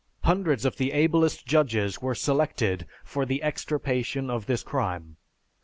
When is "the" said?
0.77-0.91, 3.23-3.43